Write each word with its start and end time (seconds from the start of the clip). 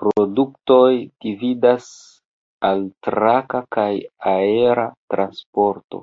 Produktoj 0.00 0.88
dividas 1.26 1.86
al 2.70 2.84
traka 3.08 3.62
kaj 3.76 3.88
aera 4.34 4.86
transporto. 5.16 6.02